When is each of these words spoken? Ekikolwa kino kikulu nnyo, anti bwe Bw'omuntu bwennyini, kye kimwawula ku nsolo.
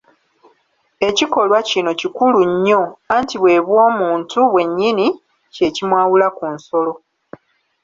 Ekikolwa 1.07 1.59
kino 1.69 1.91
kikulu 2.01 2.39
nnyo, 2.51 2.81
anti 3.15 3.35
bwe 3.41 3.55
Bw'omuntu 3.65 4.39
bwennyini, 4.51 5.07
kye 5.55 5.67
kimwawula 5.75 6.27
ku 6.37 6.45
nsolo. 6.55 6.93